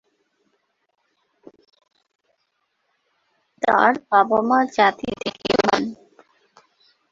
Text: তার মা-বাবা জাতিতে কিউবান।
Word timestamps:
তার 3.61 3.93
মা-বাবা 4.09 4.59
জাতিতে 4.75 5.29
কিউবান। 5.39 5.83